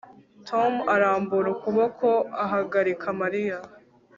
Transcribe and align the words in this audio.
Tom 0.47 0.73
arambura 0.95 1.47
ukuboko 1.55 2.07
ahagarika 2.43 3.07
Mariya 3.21 3.57